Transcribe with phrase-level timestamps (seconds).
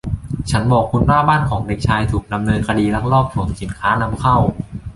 [0.51, 4.35] ฉันบอกคุณว่าบ้านของเด็กชาย ถูกดำเนินคดีลักลอบขนสิ้นค้านำเข้า